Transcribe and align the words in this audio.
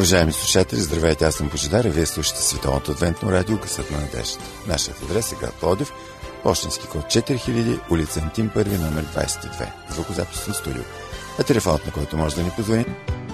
Уважаеми 0.00 0.32
слушатели, 0.32 0.80
здравейте, 0.80 1.24
аз 1.24 1.34
съм 1.34 1.48
Божидар 1.48 1.84
и 1.84 1.90
вие 1.90 2.06
слушате 2.06 2.42
Световното 2.42 2.90
адвентно 2.90 3.32
радио 3.32 3.60
Късът 3.60 3.90
на 3.90 4.00
надеждата. 4.00 4.44
Нашият 4.66 5.02
адрес 5.02 5.32
е 5.32 5.36
град 5.36 5.54
Плодив, 5.60 5.92
почтенски 6.42 6.86
код 6.86 7.04
4000, 7.04 7.80
улица 7.90 8.20
Антим 8.20 8.50
1, 8.50 8.78
номер 8.78 9.04
22, 9.04 9.66
звукозаписно 9.90 10.54
студио. 10.54 10.82
А 11.38 11.42
телефонът, 11.42 11.86
на 11.86 11.92
който 11.92 12.16
може 12.16 12.34
да 12.34 12.42
ни 12.42 12.50
позвони, 12.56 12.84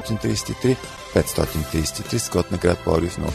533 0.09 0.77
533 1.15 2.19
с 2.19 2.51
на 2.51 2.59
град 2.59 2.79
Плодив, 2.85 3.19
но... 3.19 3.29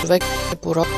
Човек 0.00 0.22
е 0.52 0.56
пород. 0.56 0.97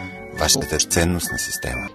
вашата 0.41 0.77
ценностна 0.77 1.39
система. 1.39 1.87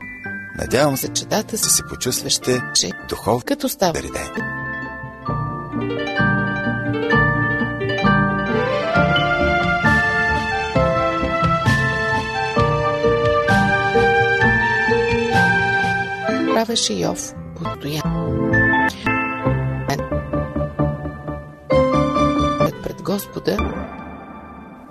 Надявам 0.59 0.97
се, 0.97 1.09
че 1.09 1.27
дата 1.27 1.59
че 1.59 1.71
се 1.71 1.83
почувствате 1.89 2.63
духовно 3.09 3.43
като 3.47 3.69
става. 3.69 3.95
заредени. 3.95 4.57
правеше 16.55 16.95
Йов 16.95 17.35
постоянно. 17.57 18.51
Пред 22.83 23.03
Господа 23.03 23.57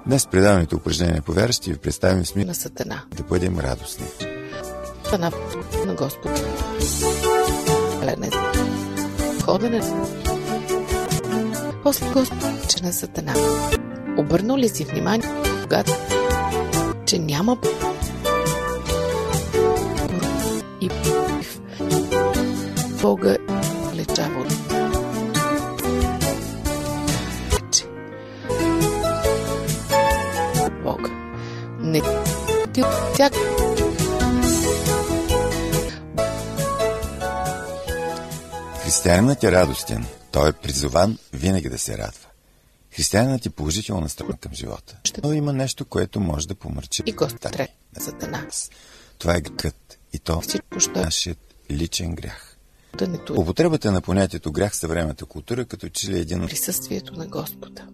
Днес 0.08 0.25
в 0.25 0.30
предаването 0.30 0.75
упражнение 0.75 1.22
по 1.22 1.31
вяра 1.31 1.52
ще 1.52 1.72
ви 1.72 1.78
представим 1.78 2.25
смисъл 2.25 2.48
на 2.48 2.56
Сатана. 2.56 3.03
да 3.16 3.23
бъдем 3.23 3.59
радостни. 3.59 4.06
Сатана 5.03 5.31
на 5.86 5.94
Господа. 5.95 6.42
Лене. 8.03 8.30
Ходене. 9.44 9.81
После 11.83 12.06
Господ, 12.14 12.70
че 12.70 12.83
на 12.83 12.94
Сатана. 12.94 13.33
Обърнал 14.17 14.58
ли 14.58 14.70
си 14.70 14.83
внимание, 14.83 15.30
когато 15.64 15.92
че 17.06 17.20
няма 17.20 17.58
и 20.81 20.89
Бога 23.02 23.38
Не 31.95 32.02
ти 32.73 32.82
тя 33.17 33.30
Християнинът 38.83 39.44
е 39.44 39.52
радостен. 39.52 40.06
Той 40.32 40.50
е 40.50 40.54
призован 40.54 41.17
винаги 41.33 41.70
да 41.70 41.78
се 41.78 41.98
радва. 41.98 42.28
Християнинът 42.95 43.45
е 43.45 43.50
положително 43.50 44.02
настроен 44.02 44.38
към 44.38 44.54
живота. 44.54 44.98
Но 45.23 45.33
има 45.33 45.54
нещо, 45.54 45.86
което 45.86 46.20
може 46.20 46.48
да 46.48 46.56
помърчи. 46.56 47.04
и 47.06 47.11
Господ 47.11 47.39
Стане 47.39 47.54
трет 47.54 47.70
Сатана. 48.00 48.48
Това 49.17 49.36
е 49.36 49.42
грехът. 49.42 50.00
И 50.14 50.20
то 50.20 50.42
Всичко, 50.42 50.80
що 50.80 50.92
нашият 51.00 51.56
личен 51.72 52.16
грях. 52.16 52.58
Употребата 53.38 53.92
на 53.92 54.02
понятието 54.02 54.52
грях 54.52 54.72
в 54.72 54.76
съвременната 54.76 55.26
култура 55.26 55.66
като 55.66 55.89
че 55.89 56.12
ли 56.12 56.17
е 56.17 56.22
един 56.22 56.44
от 56.44 56.50
присъствието 56.50 57.14
на 57.14 57.27
Господа. 57.27 57.88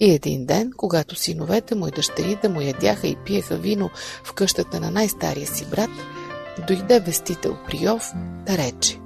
И 0.00 0.10
един 0.10 0.46
ден, 0.46 0.70
когато 0.76 1.16
синовете 1.16 1.74
му 1.74 1.88
и 1.88 1.90
дъщерите 1.90 2.48
му 2.48 2.60
ядяха 2.60 3.06
и 3.06 3.16
пиеха 3.24 3.56
вино 3.56 3.90
в 4.24 4.32
къщата 4.32 4.80
на 4.80 4.90
най-стария 4.90 5.46
си 5.46 5.64
брат, 5.70 5.90
дойде 6.66 7.00
вестител 7.00 7.56
при 7.66 7.84
Йов 7.84 8.12
да 8.46 8.58
рече. 8.58 8.98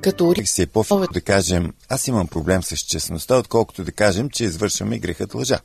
Като 0.00 0.28
ори 0.28 0.46
си 0.46 0.62
е 0.62 0.66
по 0.66 0.84
да 1.12 1.20
кажем, 1.20 1.72
аз 1.88 2.08
имам 2.08 2.26
проблем 2.26 2.62
с 2.62 2.76
честността, 2.76 3.38
отколкото 3.38 3.84
да 3.84 3.92
кажем, 3.92 4.30
че 4.30 4.44
извършваме 4.44 4.98
грехът 4.98 5.34
лъжа. 5.34 5.60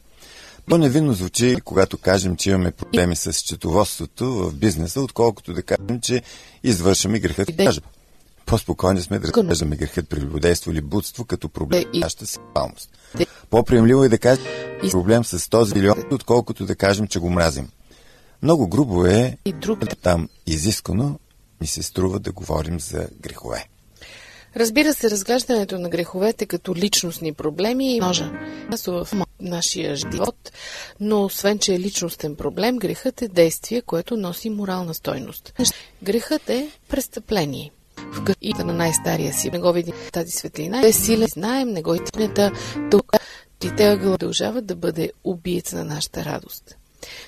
По-невинно 0.66 1.14
звучи, 1.14 1.58
когато 1.66 1.98
кажем, 1.98 2.36
че 2.36 2.50
имаме 2.50 2.72
проблеми 2.72 3.16
с 3.16 3.34
счетоводството 3.34 4.34
в 4.34 4.54
бизнеса, 4.54 5.02
отколкото 5.02 5.54
да 5.54 5.64
кажем, 5.64 6.02
че 6.02 6.22
извършваме 6.64 7.20
грехът 7.20 7.58
кражба. 7.58 7.88
По-спокойни 8.46 9.02
сме 9.02 9.20
да 9.20 9.28
разглеждаме 9.28 9.76
грехът 9.76 10.10
при 10.10 10.20
любодейство 10.22 10.72
или 10.72 10.82
будство 10.82 11.26
като 11.26 11.50
проблем 11.50 11.82
И- 11.82 12.00
на 12.00 12.06
нашата 12.06 12.26
сексуалност. 12.26 12.90
По-приемливо 13.50 14.04
е 14.04 14.10
да 14.10 14.18
кажем 14.18 14.46
проблем 14.92 15.24
с 15.24 15.50
този 15.50 15.80
или 15.80 15.90
отколкото 16.12 16.66
да 16.66 16.76
кажем, 16.76 17.08
че 17.08 17.20
го 17.20 17.30
мразим. 17.30 17.70
Много 18.42 18.68
грубо 18.68 19.06
е 19.06 19.38
и 19.46 19.54
друг. 19.54 19.80
там 20.02 20.30
изискано 20.48 21.20
ми 21.62 21.68
се 21.68 21.84
струва 21.84 22.20
да 22.20 22.32
говорим 22.32 22.80
за 22.80 23.08
грехове. 23.22 23.68
Разбира 24.56 24.94
се, 24.94 25.12
разглеждането 25.12 25.80
на 25.80 25.90
греховете 25.90 26.46
като 26.46 26.76
личностни 26.76 27.34
проблеми 27.34 27.96
и 27.96 28.02
може 28.02 28.32
в 28.88 29.08
нашия 29.40 29.96
живот, 29.96 30.52
но 31.00 31.24
освен, 31.24 31.60
че 31.60 31.74
е 31.76 31.80
личностен 31.80 32.36
проблем, 32.36 32.78
грехът 32.78 33.22
е 33.22 33.28
действие, 33.28 33.82
което 33.82 34.18
носи 34.18 34.50
морална 34.50 34.94
стойност. 34.94 35.54
Грехът 36.04 36.50
е 36.50 36.70
престъпление. 36.90 37.72
В 38.12 38.24
къщата 38.24 38.66
на 38.66 38.74
най-стария 38.74 39.34
си 39.34 39.52
не 39.52 39.60
го 39.60 39.74
види 39.74 39.92
в 39.92 40.12
тази 40.12 40.32
светлина. 40.32 40.88
Е 40.88 40.94
силен, 40.94 41.28
знаем, 41.28 41.70
не 41.70 41.82
го 41.82 41.98
тъпнета, 41.98 42.52
тук 42.92 43.12
и 43.64 43.76
те 43.76 44.00
продължава 44.02 44.62
да 44.62 44.76
бъде 44.76 45.12
убиец 45.24 45.74
на 45.74 45.86
нашата 45.86 46.26
радост. 46.26 46.76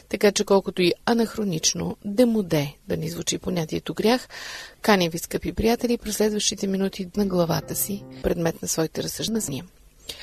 Така 0.09 0.31
че 0.31 0.43
колкото 0.43 0.81
и 0.81 0.93
анахронично, 1.05 1.97
демоде 2.05 2.75
да 2.87 2.97
ни 2.97 3.09
звучи 3.09 3.37
понятието 3.37 3.93
грях, 3.93 4.27
каня 4.81 5.09
ви, 5.09 5.17
скъпи 5.17 5.53
приятели, 5.53 5.97
през 5.97 6.15
следващите 6.15 6.67
минути 6.67 7.09
на 7.17 7.25
главата 7.25 7.75
си, 7.75 8.03
предмет 8.23 8.61
на 8.61 8.67
своите 8.67 9.03
разсъждения. 9.03 9.65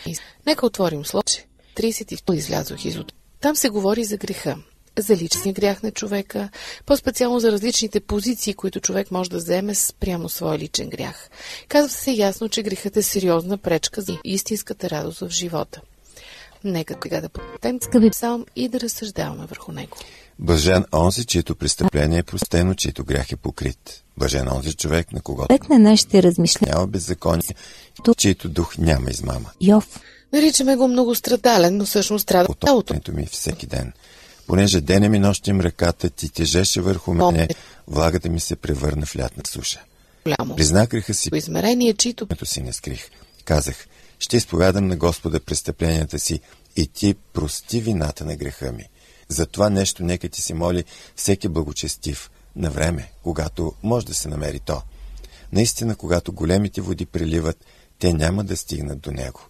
И 0.06 0.16
Нека 0.46 0.66
отворим 0.66 1.04
случай. 1.04 1.44
32 1.76 2.34
излязох 2.34 2.84
из 2.84 2.96
от. 2.96 3.12
Там 3.40 3.56
се 3.56 3.68
говори 3.68 4.04
за 4.04 4.16
греха, 4.16 4.56
за 4.98 5.16
личния 5.16 5.52
грях 5.52 5.82
на 5.82 5.90
човека, 5.90 6.48
по-специално 6.86 7.40
за 7.40 7.52
различните 7.52 8.00
позиции, 8.00 8.54
които 8.54 8.80
човек 8.80 9.10
може 9.10 9.30
да 9.30 9.36
вземе 9.36 9.74
спрямо 9.74 10.28
своя 10.28 10.58
личен 10.58 10.90
грях. 10.90 11.30
Казва 11.68 11.90
се 11.90 12.10
ясно, 12.10 12.48
че 12.48 12.62
грехът 12.62 12.96
е 12.96 13.02
сериозна 13.02 13.58
пречка 13.58 14.00
за 14.00 14.18
истинската 14.24 14.90
радост 14.90 15.20
в 15.20 15.30
живота. 15.30 15.80
Нека 16.64 16.96
сега 17.02 17.20
да 17.20 17.28
потем 17.28 17.78
скъпи 17.82 18.10
псалм 18.10 18.46
и 18.56 18.68
да 18.68 18.80
разсъждаваме 18.80 19.46
върху 19.46 19.72
него. 19.72 19.96
Блажен 20.38 20.84
онзи, 20.92 21.24
чието 21.24 21.54
престъпление 21.54 22.18
е 22.18 22.22
простено, 22.22 22.74
чието 22.74 23.04
грях 23.04 23.32
е 23.32 23.36
покрит. 23.36 24.02
Блажен 24.16 24.48
онзи 24.48 24.74
човек, 24.74 25.12
на 25.12 25.20
когото 25.20 25.48
Човек 25.48 25.68
на 25.68 25.78
нашите 25.78 26.22
размишления. 26.22 26.74
няма 26.74 26.86
беззаконие, 26.86 27.54
чието 28.16 28.48
дух 28.48 28.78
няма 28.78 29.10
измама. 29.10 29.50
Йов. 29.60 30.00
Наричаме 30.32 30.76
го 30.76 30.88
многострадален, 30.88 31.76
но 31.76 31.84
всъщност 31.84 32.22
страда 32.22 32.46
от 32.68 33.08
ми 33.12 33.26
всеки 33.26 33.66
ден. 33.66 33.92
Понеже 34.50 34.80
денем 34.80 35.14
и 35.14 35.18
нощем 35.18 35.60
ръката 35.60 36.10
ти 36.10 36.28
тежеше 36.28 36.80
върху 36.80 37.14
мене, 37.14 37.48
влагата 37.86 38.28
ми 38.28 38.40
се 38.40 38.56
превърна 38.56 39.06
в 39.06 39.16
лятна 39.16 39.42
суша. 39.46 39.80
Голямо. 40.24 40.56
Греха 40.86 41.14
си, 41.14 41.30
По 41.30 41.36
измерение, 41.36 41.94
чието 41.94 42.26
си 42.44 42.62
не 42.62 42.72
скрих. 42.72 43.10
Казах, 43.44 43.86
ще 44.18 44.36
изповядам 44.36 44.86
на 44.86 44.96
Господа 44.96 45.40
престъпленията 45.40 46.18
си 46.18 46.40
и 46.76 46.86
ти 46.86 47.14
прости 47.32 47.80
вината 47.80 48.24
на 48.24 48.36
греха 48.36 48.72
ми. 48.72 48.84
За 49.28 49.46
това 49.46 49.70
нещо 49.70 50.04
нека 50.04 50.28
ти 50.28 50.42
се 50.42 50.54
моли 50.54 50.84
всеки 51.16 51.48
благочестив, 51.48 52.30
на 52.56 52.70
време, 52.70 53.12
когато 53.22 53.72
може 53.82 54.06
да 54.06 54.14
се 54.14 54.28
намери 54.28 54.60
то. 54.60 54.82
Наистина, 55.52 55.96
когато 55.96 56.32
големите 56.32 56.80
води 56.80 57.06
приливат, 57.06 57.64
те 57.98 58.12
няма 58.12 58.44
да 58.44 58.56
стигнат 58.56 59.00
до 59.00 59.10
него. 59.10 59.40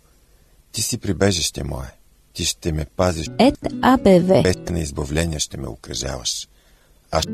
Ти 0.72 0.82
си 0.82 0.98
прибежище 0.98 1.64
мое. 1.64 1.99
Ти 2.40 2.46
ще 2.46 2.72
ме 2.72 2.84
пазиш. 2.84 3.30
Ет 3.38 3.58
АБВ. 3.82 4.42
Без 4.42 4.56
на 4.70 4.80
избавление 4.80 5.38
ще 5.38 5.56
ме 5.56 5.66
окръжаваш. 5.66 6.48
Аз 7.10 7.24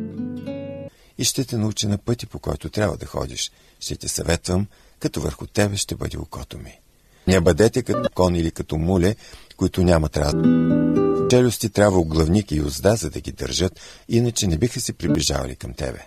и 1.19 1.25
ще 1.25 1.45
те 1.45 1.57
науча 1.57 1.89
на 1.89 1.99
пъти, 1.99 2.27
по 2.27 2.39
който 2.39 2.69
трябва 2.69 2.97
да 2.97 3.07
ходиш. 3.07 3.53
Ще 3.81 3.97
те 3.97 4.09
съветвам, 4.09 4.67
като 4.99 5.21
върху 5.21 5.47
тебе 5.47 5.77
ще 5.77 5.95
бъде 5.95 6.19
окото 6.19 6.59
ми. 6.59 6.81
Не 7.27 7.41
бъдете 7.41 7.83
като 7.83 8.11
кон 8.15 8.35
или 8.35 8.51
като 8.51 8.77
муле, 8.77 9.17
които 9.57 9.83
нямат 9.83 10.17
разум. 10.17 11.29
челюсти 11.31 11.71
трябва 11.71 11.99
оглавник 11.99 12.51
и 12.51 12.61
узда, 12.61 12.97
за 12.97 13.11
да 13.11 13.21
ги 13.21 13.33
държат, 13.33 13.81
иначе 14.09 14.47
не 14.47 14.59
биха 14.59 14.81
се 14.81 14.93
приближавали 14.93 15.57
към 15.57 15.75
тебе. 15.75 16.07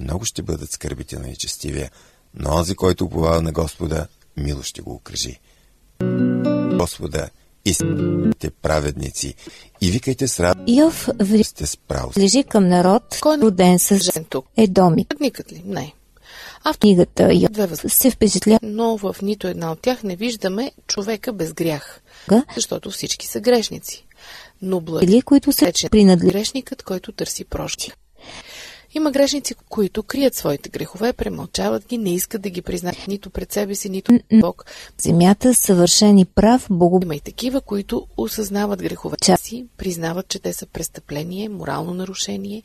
Много 0.00 0.24
ще 0.24 0.42
бъдат 0.42 0.72
скърбите 0.72 1.18
на 1.18 1.26
нечестивия, 1.26 1.90
но 2.34 2.54
онзи, 2.54 2.74
който 2.74 3.04
уповава 3.04 3.42
на 3.42 3.52
Господа, 3.52 4.06
мило 4.36 4.62
ще 4.62 4.82
го 4.82 4.94
окръжи. 4.94 5.40
Господа, 6.78 7.30
истинните 7.64 8.50
праведници 8.52 9.34
и 9.80 9.90
викайте 9.90 10.28
с 10.28 10.40
радост 10.40 10.68
Йов 10.68 11.08
ври... 11.20 11.44
сте 11.44 11.66
справо. 11.66 12.12
лежи 12.18 12.42
към 12.44 12.68
народ, 12.68 13.18
Кой 13.20 13.38
роден 13.38 13.78
с 13.78 13.96
жен 13.96 14.24
тук? 14.24 14.46
Едоми. 14.56 15.06
Никът 15.20 15.52
ли? 15.52 15.62
Не. 15.64 15.94
А 16.64 16.72
в 16.72 16.78
Книгата 16.78 17.34
Йов 17.34 17.50
две 17.52 17.62
възможности. 17.62 17.98
се 17.98 18.10
впечатлява, 18.10 18.58
Но 18.62 18.96
в 18.96 19.16
нито 19.22 19.46
една 19.48 19.72
от 19.72 19.80
тях 19.80 20.02
не 20.02 20.16
виждаме 20.16 20.72
човека 20.86 21.32
без 21.32 21.52
грях, 21.52 22.00
Га? 22.28 22.44
защото 22.54 22.90
всички 22.90 23.26
са 23.26 23.40
грешници. 23.40 24.06
Но 24.62 24.80
благ 24.80 25.02
или 25.02 25.22
които 25.22 25.52
се 25.52 25.72
принадлежат. 25.90 26.32
грешникът, 26.32 26.82
който 26.82 27.12
търси 27.12 27.44
прощи. 27.44 27.92
Има 28.94 29.10
грешници, 29.10 29.54
които 29.68 30.02
крият 30.02 30.34
своите 30.34 30.68
грехове, 30.68 31.12
премълчават 31.12 31.86
ги, 31.86 31.98
не 31.98 32.14
искат 32.14 32.42
да 32.42 32.50
ги 32.50 32.62
признаят 32.62 33.08
нито 33.08 33.30
пред 33.30 33.52
себе 33.52 33.74
си, 33.74 33.88
нито 33.88 34.12
пред 34.12 34.40
Бог. 34.40 34.64
Земята 34.98 35.54
съвършен 35.54 36.18
и 36.18 36.24
прав 36.24 36.66
Бого. 36.70 37.00
Има 37.02 37.16
и 37.16 37.20
такива, 37.20 37.60
които 37.60 38.06
осъзнават 38.16 38.82
греховете 38.82 39.36
си, 39.36 39.66
признават, 39.76 40.28
че 40.28 40.38
те 40.38 40.52
са 40.52 40.66
престъпление, 40.66 41.48
морално 41.48 41.94
нарушение 41.94 42.62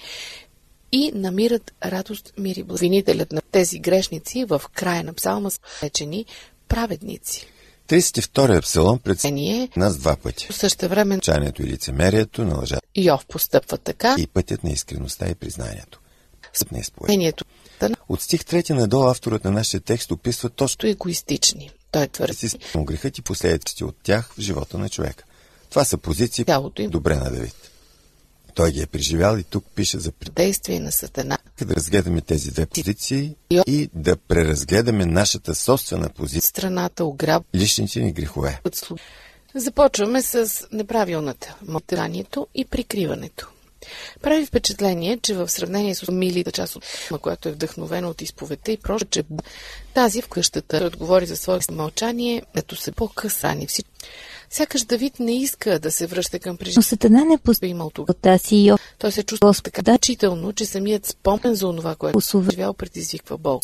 и 0.91 1.11
намират 1.15 1.73
радост, 1.85 2.33
мир 2.37 2.55
и 2.55 2.63
благо. 2.63 2.77
Винителят 2.77 3.31
на 3.31 3.41
тези 3.51 3.79
грешници 3.79 4.45
в 4.45 4.61
края 4.73 5.03
на 5.03 5.13
псалма 5.13 5.51
са 5.51 5.59
речени 5.83 6.25
праведници. 6.67 7.47
32-я 7.87 8.61
псалом 8.61 8.99
пред 8.99 9.23
Ние 9.23 9.69
нас 9.77 9.97
два 9.97 10.15
пъти. 10.15 10.47
също 10.51 10.89
време 10.89 11.19
Чанието 11.19 11.63
и 11.63 11.65
лицемерието 11.65 12.45
на 12.45 12.55
лъжата 12.55 12.81
Йов 12.95 13.25
постъпва 13.25 13.77
така, 13.77 14.15
и 14.17 14.27
пътят 14.27 14.63
на 14.63 14.71
искреността 14.71 15.29
и 15.29 15.35
признанието. 15.35 15.99
На 17.79 17.95
От 18.09 18.21
стих 18.21 18.41
3 18.41 18.69
надолу 18.69 19.03
авторът 19.03 19.43
на 19.43 19.51
нашия 19.51 19.81
текст 19.81 20.11
описва 20.11 20.49
точно 20.49 20.77
то 20.77 20.87
егоистични. 20.87 21.71
Той 21.91 22.07
твърди, 22.07 22.49
си 22.49 22.57
му 22.75 22.85
грехът 22.85 23.17
и 23.17 23.21
последиците 23.21 23.85
от 23.85 23.95
тях 24.03 24.33
в 24.37 24.41
живота 24.41 24.77
на 24.77 24.89
човека. 24.89 25.23
Това 25.69 25.85
са 25.85 25.97
позиции 25.97 26.45
Цялото 26.45 26.81
им. 26.81 26.89
добре 26.89 27.15
на 27.15 27.31
Давид. 27.31 27.71
Той 28.55 28.71
ги 28.71 28.81
е 28.81 28.85
преживял 28.85 29.37
и 29.37 29.43
тук 29.43 29.65
пише 29.75 29.99
за 29.99 30.11
действие 30.35 30.79
на 30.79 30.91
Сатана. 30.91 31.37
да 31.65 31.75
разгледаме 31.75 32.21
тези 32.21 32.51
две 32.51 32.65
позиции 32.65 33.35
и 33.67 33.89
да 33.93 34.15
преразгледаме 34.15 35.05
нашата 35.05 35.55
собствена 35.55 36.09
позиция, 36.09 36.41
Страната 36.41 37.05
ограбват 37.05 37.55
личните 37.55 37.99
ни 37.99 38.13
грехове. 38.13 38.61
Започваме 39.55 40.21
с 40.21 40.67
неправилната 40.71 41.55
мотиванието 41.67 42.47
и 42.55 42.65
прикриването. 42.65 43.49
Прави 44.21 44.45
впечатление, 44.45 45.19
че 45.21 45.33
в 45.33 45.49
сравнение 45.49 45.95
с 45.95 46.11
милите 46.11 46.51
част 46.51 46.75
от 46.75 46.83
ма, 47.11 47.19
която 47.19 47.49
е 47.49 47.51
вдъхновена 47.51 48.09
от 48.09 48.21
изповедта 48.21 48.71
и 48.71 48.77
проче, 48.77 49.05
че 49.05 49.23
тази 49.93 50.21
в 50.21 50.27
къщата 50.27 50.77
отговори 50.85 51.25
за 51.25 51.37
своето 51.37 51.73
мълчание, 51.73 52.41
като 52.55 52.75
се 52.75 52.91
по-късани 52.91 53.67
всички. 53.67 53.91
Сякаш 54.49 54.83
Давид 54.83 55.19
не 55.19 55.37
иска 55.37 55.79
да 55.79 55.91
се 55.91 56.07
връща 56.07 56.39
към 56.39 56.53
Но 56.53 56.57
преживението 56.57 56.89
Сатана 56.89 57.25
не 57.25 57.37
пусна 57.37 57.67
имал 57.67 57.91
от 57.97 58.21
тази 58.21 58.55
Йов. 58.55 58.81
Той 58.99 59.11
се 59.11 59.23
чувства 59.23 59.53
така 59.63 59.81
да. 59.81 59.97
чително, 59.97 60.53
че 60.53 60.65
самият 60.65 61.05
спомен 61.05 61.55
за 61.55 61.75
това, 61.75 61.95
което 61.95 62.17
е 62.17 62.51
живял, 62.51 62.73
предизвиква 62.73 63.37
Бог. 63.37 63.63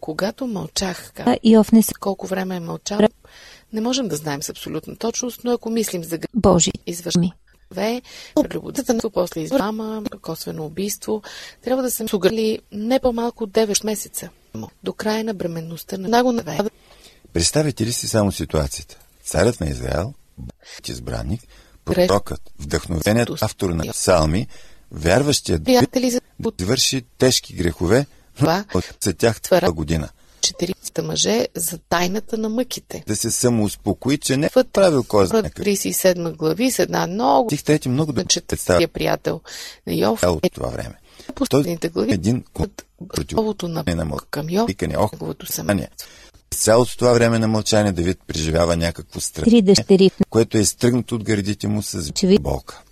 Когато 0.00 0.46
мълчах, 0.46 1.12
каза, 1.14 1.38
Йов 1.44 1.72
не 1.72 1.82
са 1.82 1.94
колко 2.00 2.26
време 2.26 2.56
е 2.56 2.60
мълчал, 2.60 3.00
не 3.72 3.80
можем 3.80 4.08
да 4.08 4.16
знаем 4.16 4.42
с 4.42 4.48
абсолютна 4.48 4.96
точност, 4.96 5.40
но 5.44 5.52
ако 5.52 5.70
мислим 5.70 6.04
за 6.04 6.18
Божи. 6.34 6.72
Извършване, 7.72 8.02
прелюбодителство, 8.34 9.10
после 9.10 9.40
измама, 9.40 10.02
косвено 10.22 10.64
убийство, 10.64 11.22
трябва 11.64 11.82
да 11.82 11.90
са 11.90 12.08
сугали 12.08 12.58
не 12.72 13.00
по-малко 13.00 13.44
от 13.44 13.50
9 13.50 13.84
месеца 13.84 14.28
до 14.82 14.92
края 14.92 15.24
на 15.24 15.34
бременността 15.34 15.98
на 15.98 16.08
много 16.08 16.32
наве. 16.32 16.58
Представете 17.32 17.86
ли 17.86 17.92
си 17.92 18.08
само 18.08 18.32
ситуацията? 18.32 18.98
Царят 19.24 19.60
на 19.60 19.68
Израел, 19.68 20.14
избранник, 20.88 21.40
пророкът, 21.84 22.40
вдъхновеният 22.58 23.42
автор 23.42 23.70
на 23.70 23.92
псалми, 23.92 24.46
вярващият 24.90 25.62
да 25.62 25.86
извърши 26.60 27.02
тежки 27.18 27.54
грехове, 27.54 28.06
това 28.36 28.64
от 28.74 28.84
за 29.00 29.14
тях 29.14 29.40
твърда 29.40 29.72
година. 29.72 30.08
40 30.52 31.02
мъже 31.02 31.46
за 31.54 31.78
тайната 31.78 32.38
на 32.38 32.48
мъките. 32.48 33.04
Да 33.06 33.16
се 33.16 33.30
самоуспокои, 33.30 34.18
че 34.18 34.36
не 34.36 34.46
е 34.46 34.64
правил 34.72 35.04
кой 35.04 35.26
знае 35.26 35.42
какво. 35.42 35.64
37 35.64 36.36
глави 36.36 36.70
с 36.70 36.78
една 36.78 37.06
много 37.06 37.50
Стих 37.50 37.64
трети 37.64 37.88
много 37.88 38.12
да 38.12 38.24
представя 38.24 38.88
приятел 38.88 39.40
на 39.86 39.94
Йов 39.94 40.22
от 40.22 40.44
е 40.44 40.48
това 40.48 40.68
време. 40.68 40.94
последните 41.34 41.88
глави 41.88 42.12
Един 42.12 42.44
от 42.58 42.84
противовото 43.14 43.68
на 43.68 43.84
към 44.30 44.50
Йов, 44.50 44.66
Викане, 44.66 44.96
ох, 44.98 45.12
неговото 45.12 45.46
съмнение. 45.46 45.88
цялото 46.50 46.96
това 46.96 47.12
време 47.12 47.38
на 47.38 47.48
мълчание 47.48 47.92
Давид 47.92 48.18
преживява 48.26 48.76
някакво 48.76 49.20
дъщери, 49.62 50.10
което 50.30 50.58
е 50.58 50.60
изтръгнато 50.60 51.14
от 51.14 51.24
гърдите 51.24 51.68
му 51.68 51.82
с 51.82 52.12
болка. 52.40 52.82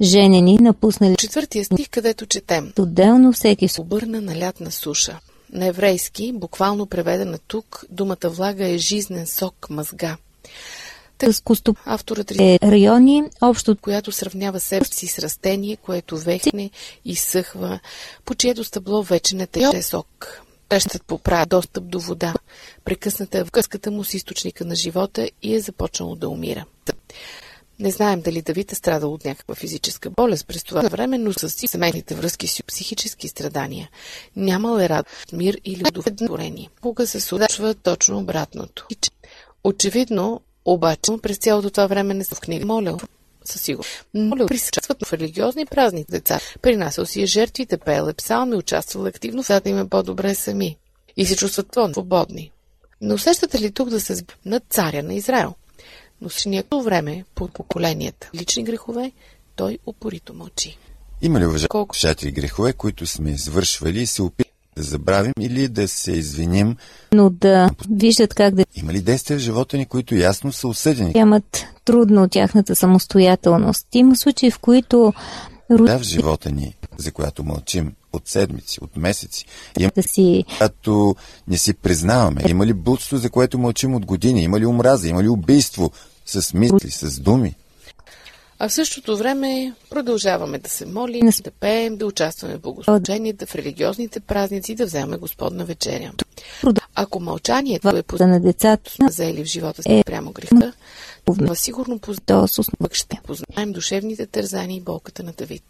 женени, 0.00 0.58
напуснали 0.58 1.16
Четвъртия 1.16 1.64
стих, 1.64 1.88
където 1.90 2.26
четем. 2.26 2.72
отделно 2.78 3.32
всеки 3.32 3.68
с 3.68 3.78
Обърна 3.78 4.20
на 4.20 4.38
лятна 4.38 4.70
суша. 4.70 5.18
На 5.52 5.66
еврейски, 5.66 6.32
буквално 6.32 6.86
преведена 6.86 7.38
тук, 7.38 7.84
думата 7.90 8.16
влага 8.24 8.68
е 8.68 8.78
жизнен 8.78 9.26
сок, 9.26 9.70
мъзга. 9.70 10.16
кустоп 11.44 11.78
Авторът 11.84 12.30
е 12.30 12.58
райони, 12.62 13.24
общо 13.40 13.76
която 13.76 14.12
сравнява 14.12 14.60
себе 14.60 14.84
си 14.84 15.06
с 15.06 15.18
растение, 15.18 15.76
което 15.76 16.18
вехне 16.18 16.70
и 17.04 17.16
съхва, 17.16 17.80
по 18.24 18.34
чието 18.34 18.64
стъбло 18.64 19.02
вече 19.02 19.36
не 19.36 19.46
тече 19.46 19.82
сок. 19.82 20.42
Тещът 20.68 21.02
поправя 21.02 21.46
достъп 21.46 21.88
до 21.88 22.00
вода. 22.00 22.34
Прекъсната 22.84 23.38
е 23.38 23.44
връзката 23.44 23.90
му 23.90 24.04
с 24.04 24.14
източника 24.14 24.64
на 24.64 24.74
живота 24.74 25.30
и 25.42 25.54
е 25.54 25.60
започнало 25.60 26.16
да 26.16 26.28
умира. 26.28 26.64
Не 27.78 27.90
знаем 27.90 28.20
дали 28.20 28.42
Давид 28.42 28.72
е 28.72 28.74
страдал 28.74 29.12
от 29.12 29.24
някаква 29.24 29.54
физическа 29.54 30.10
болест 30.10 30.46
през 30.46 30.64
това 30.64 30.82
време, 30.82 31.18
но 31.18 31.32
с 31.32 31.48
семейните 31.48 32.14
връзки 32.14 32.46
си 32.46 32.62
психически 32.62 33.28
страдания. 33.28 33.90
Нямал 34.36 34.78
е 34.78 34.88
радост, 34.88 35.32
мир 35.32 35.60
или 35.64 35.84
удовлетворение. 35.88 36.70
Кога 36.80 37.06
се 37.06 37.20
случва 37.20 37.74
точно 37.74 38.18
обратното. 38.18 38.86
Очевидно, 39.64 40.40
обаче, 40.64 41.12
през 41.22 41.38
цялото 41.38 41.70
това 41.70 41.86
време 41.86 42.14
не 42.14 42.24
са 42.24 42.34
в 42.34 42.40
книга 42.40 42.66
молял. 42.66 42.98
Със 43.44 43.60
сигурност. 43.60 44.04
Молял 44.14 44.46
присъстват 44.46 45.06
в 45.06 45.12
религиозни 45.12 45.66
празни 45.66 46.04
деца. 46.10 46.40
Принасял 46.62 47.06
си 47.06 47.22
е 47.22 47.26
жертвите, 47.26 47.76
пеел 47.76 48.08
е 48.08 48.12
псалми, 48.12 48.56
участвал 48.56 49.06
активно, 49.06 49.42
за 49.42 49.60
да 49.60 49.70
им 49.70 49.78
е 49.78 49.88
по-добре 49.88 50.34
сами. 50.34 50.76
И 51.16 51.26
се 51.26 51.36
чувстват 51.36 51.72
по-свободни. 51.72 52.50
Но 53.00 53.14
усещате 53.14 53.60
ли 53.60 53.72
тук 53.72 53.88
да 53.88 54.00
се 54.00 54.24
на 54.44 54.60
царя 54.60 55.02
на 55.02 55.14
Израел? 55.14 55.54
Но 56.22 56.28
с 56.28 56.46
някакво 56.46 56.80
време, 56.80 57.24
по 57.34 57.48
поколенията, 57.48 58.30
лични 58.34 58.64
грехове, 58.64 59.12
той 59.56 59.78
упорито 59.86 60.34
мълчи. 60.34 60.78
Има 61.22 61.40
ли, 61.40 61.46
уважаеми 61.46 61.68
Колко? 61.68 61.96
слушатели, 61.96 62.30
грехове, 62.32 62.72
които 62.72 63.06
сме 63.06 63.30
извършвали 63.30 64.00
и 64.00 64.06
се 64.06 64.22
опитваме 64.22 64.52
да 64.76 64.82
забравим 64.82 65.32
или 65.40 65.68
да 65.68 65.88
се 65.88 66.12
извиним? 66.12 66.76
но 67.12 67.30
да 67.30 67.70
виждат 67.90 68.34
как 68.34 68.54
да 68.54 68.64
Има 68.74 68.92
ли 68.92 69.00
действия 69.00 69.38
в 69.38 69.42
живота 69.42 69.76
ни, 69.76 69.86
които 69.86 70.14
ясно 70.14 70.52
са 70.52 70.68
осъдени? 70.68 71.12
приемат 71.12 71.64
трудно 71.84 72.28
тяхната 72.28 72.76
самостоятелност. 72.76 73.86
Има 73.92 74.16
случаи, 74.16 74.50
в 74.50 74.58
които 74.58 75.12
Да, 75.70 75.98
в 75.98 76.02
живота 76.02 76.50
ни, 76.50 76.76
за 76.98 77.12
която 77.12 77.44
мълчим 77.44 77.92
от 78.12 78.28
седмици, 78.28 78.78
от 78.80 78.96
месеци. 78.96 79.44
Има 79.78 79.90
да 79.94 80.02
си 80.02 80.44
когато 80.52 81.16
не 81.48 81.58
си 81.58 81.74
признаваме. 81.74 82.42
Има 82.48 82.66
ли 82.66 82.72
блудство, 82.72 83.16
за 83.16 83.30
което 83.30 83.58
мълчим 83.58 83.94
от 83.94 84.06
години? 84.06 84.42
Има 84.42 84.60
ли 84.60 84.66
омраза? 84.66 85.08
Има 85.08 85.22
ли 85.22 85.28
убийство? 85.28 85.90
С 86.40 86.54
мисли, 86.54 86.90
с 86.90 87.20
думи? 87.20 87.54
А 88.58 88.68
в 88.68 88.72
същото 88.72 89.16
време 89.16 89.74
продължаваме 89.90 90.58
да 90.58 90.70
се 90.70 90.86
молим, 90.86 91.30
да 91.44 91.50
пеем, 91.50 91.96
да 91.96 92.06
участваме 92.06 92.56
в 92.56 92.60
богослуженията, 92.60 93.46
в 93.46 93.54
религиозните 93.54 94.20
празници, 94.20 94.74
да 94.74 94.86
вземем 94.86 95.20
Господна 95.20 95.64
вечеря. 95.64 96.12
Ако 96.94 97.20
мълчанието 97.20 97.88
е 97.88 98.02
да 98.18 98.26
на 98.26 98.40
децата 98.40 98.90
заели 99.10 99.44
в 99.44 99.46
живота 99.46 99.82
си 99.82 100.02
прямо 100.06 100.32
греха, 100.32 100.72
това 101.24 101.54
сигурно 101.54 102.00
пък 102.78 102.94
ще 102.94 103.20
познаем 103.24 103.72
душевните 103.72 104.26
тързания 104.26 104.76
и 104.76 104.80
болката 104.80 105.22
на 105.22 105.32
Давид. 105.32 105.62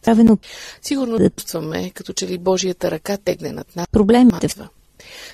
Сигурно 0.82 1.30
чувстваме, 1.30 1.90
като 1.90 2.12
че 2.12 2.28
ли 2.28 2.38
Божията 2.38 2.90
ръка 2.90 3.16
тегне 3.16 3.52
над 3.52 3.76
нас. 3.76 3.86
проблемите 3.92 4.48
в 4.48 4.56
Матва. 4.56 4.68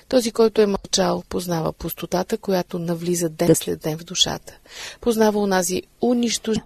Този, 0.08 0.30
който 0.30 0.60
е 0.60 0.66
мълчал, 0.66 1.22
познава 1.28 1.72
пустотата, 1.72 2.38
която 2.38 2.78
навлиза 2.78 3.28
ден 3.28 3.54
след 3.54 3.80
ден 3.80 3.98
в 3.98 4.04
душата. 4.04 4.52
Познава 5.00 5.40
онази 5.40 5.82
унищожа, 6.02 6.60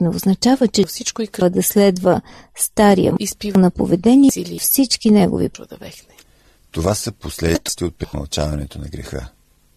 не 0.00 0.08
означава, 0.08 0.68
че 0.68 0.84
всичко 0.84 1.22
и 1.22 1.26
трябва 1.26 1.50
да 1.50 1.62
следва 1.62 2.20
стария 2.56 3.14
изпива 3.18 3.60
на 3.60 3.70
поведение 3.70 4.30
Сили. 4.30 4.58
всички 4.58 5.10
негови 5.10 5.50
да 5.70 5.76
вехне. 5.76 6.14
Това 6.70 6.94
са 6.94 7.12
последствия 7.12 7.88
от 7.88 7.94
премълчаването 7.94 8.78
на 8.78 8.88
греха. 8.88 9.28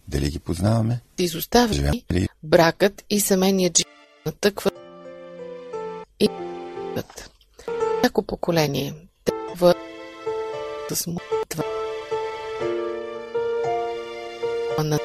Дали 0.08 0.30
ги 0.30 0.38
познаваме? 0.38 1.00
Изоставя 1.18 1.74
Живеем 1.74 1.94
ли? 2.12 2.28
бракът 2.42 3.04
и 3.10 3.20
семейният 3.20 3.78
живот 3.78 3.94
натъква 4.26 4.70
И 6.20 6.28
всяко 8.00 8.22
поколение 8.22 8.94
трябва 9.24 9.74
с 10.90 11.06
молитва 14.78 14.98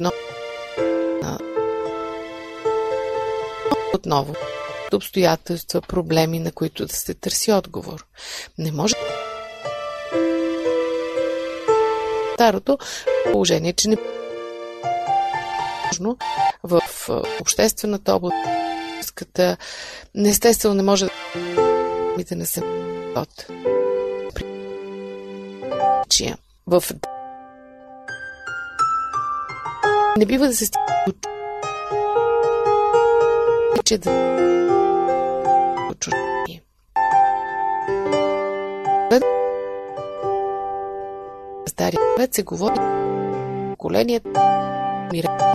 на, 0.00 0.12
на, 1.20 1.38
отново 3.94 4.34
обстоятелства, 4.92 5.80
проблеми, 5.80 6.38
на 6.38 6.52
които 6.52 6.86
да 6.86 6.94
се 6.94 7.14
търси 7.14 7.52
отговор. 7.52 8.06
Не 8.58 8.72
може 8.72 8.94
старото 12.34 12.78
положение, 13.32 13.72
че 13.72 13.88
не 13.88 13.96
в 16.62 16.82
обществената 17.40 18.14
област, 18.14 18.36
естествено 20.30 20.74
не 20.74 20.82
може 20.82 21.06
да 21.06 22.36
не 22.36 22.46
се 22.46 22.62
от. 23.16 23.46
В 26.66 26.82
не 30.18 30.26
бива 30.26 30.46
да 30.46 30.54
се 30.54 30.66
стига 30.66 30.84
че 33.84 33.98
да 33.98 34.10
чужди. 36.00 36.60
Стария 41.66 42.00
свет 42.16 42.34
се 42.34 42.42
говори 42.42 42.74
поколението 43.70 44.28
мира. 45.12 45.54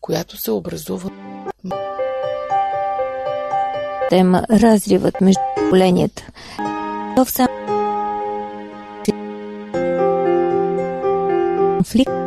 която 0.00 0.36
се 0.36 0.50
образува 0.50 1.10
тема 4.10 4.42
разривът 4.50 5.20
между 5.20 5.40
поколенията. 5.56 6.26
В 7.16 7.26
сам 7.30 7.46
конфликт 11.76 12.26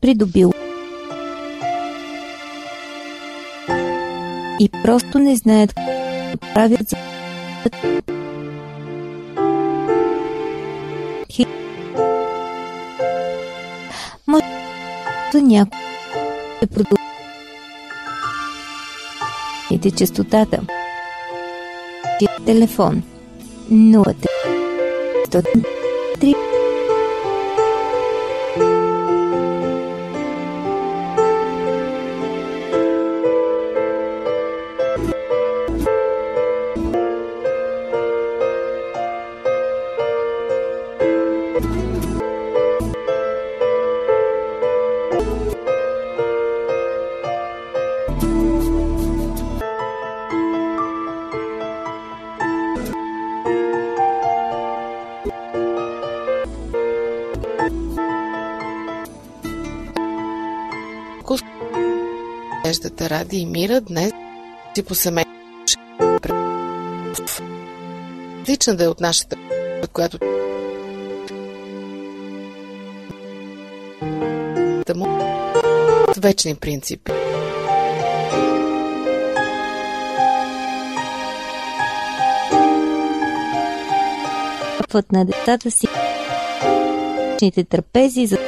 придобил 0.00 0.52
и 4.60 4.68
просто 4.82 5.18
не 5.18 5.36
знаят 5.36 5.74
правят 6.54 6.88
за 6.88 6.96
да 15.36 15.42
някой 15.42 15.78
е 16.62 16.66
продължи 16.66 17.02
частотата. 19.90 20.60
Телефон 22.46 23.02
03 23.70 26.55
Надеждата 63.06 63.24
ради 63.24 63.36
и 63.36 63.46
мира 63.46 63.80
днес 63.80 64.12
си 64.74 64.82
по 64.82 64.94
семейство. 64.94 65.32
Лична 68.48 68.76
да 68.76 68.84
е 68.84 68.88
от 68.88 69.00
нашата, 69.00 69.36
която 69.92 70.18
да 74.86 74.94
му 74.94 75.06
вечни 76.16 76.54
принципи. 76.54 77.12
Път 84.92 85.12
на 85.12 85.24
децата 85.24 85.70
си 85.70 85.86
трапези 87.64 88.26
за 88.26 88.38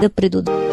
да 0.00 0.10
предотвратят 0.10 0.71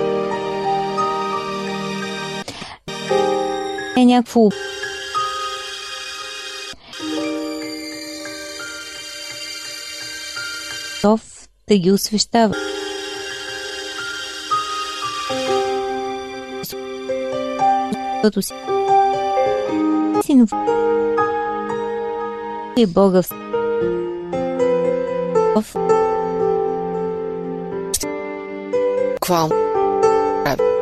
е 4.02 4.06
някакво 4.06 4.50
готов 11.04 11.22
да 11.68 11.78
ги 11.78 11.92
освещава. 11.92 12.56
Защото 18.20 18.42
си 18.42 18.54
син 20.26 20.48
е 22.78 22.88
Бога 22.88 23.24
в 25.56 25.66
буквално 29.14 29.56
Йов. 30.50 30.79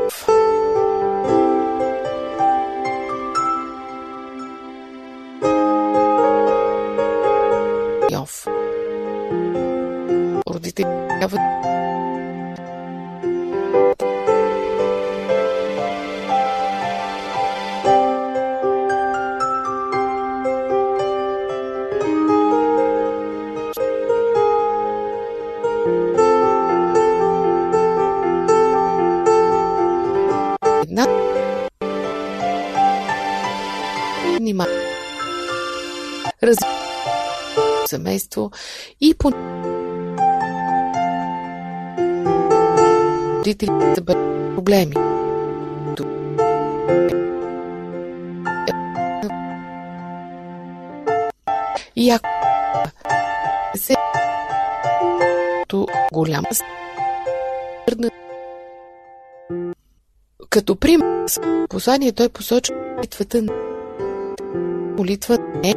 Родители 10.78 11.08
трябва 11.20 11.38
внимание. 34.38 34.76
Раз... 36.40 36.58
семейство. 37.88 38.52
И 39.00 39.14
по 39.14 39.32
родителите 43.48 44.02
да 44.02 44.02
проблеми. 44.56 44.96
И 51.96 52.10
ако 52.10 52.30
се 53.76 53.96
голяма 56.14 56.48
като 60.50 60.76
пример 60.76 61.26
послание 61.70 62.12
той 62.12 62.30
посочва 62.30 62.76
молитвата 62.96 63.42
на 63.42 63.54
молитва 64.98 65.38
не 65.64 65.76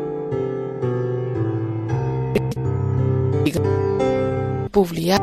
повлия 4.72 5.18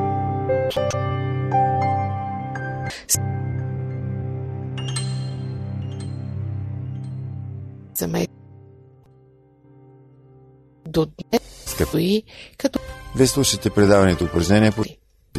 стои 11.97 12.23
като 12.57 12.79
Вие 13.15 13.27
слушате 13.27 13.69
предаването 13.69 14.23
упражнения 14.23 14.71
по 14.71 14.83